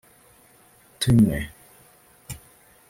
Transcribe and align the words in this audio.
“Tunywe 0.99 1.39